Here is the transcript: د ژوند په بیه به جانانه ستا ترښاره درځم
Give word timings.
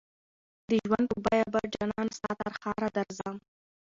د 0.69 0.71
ژوند 0.87 1.05
په 1.11 1.17
بیه 1.25 1.45
به 1.53 1.59
جانانه 1.73 2.11
ستا 2.17 2.31
ترښاره 2.41 2.87
درځم 2.97 3.35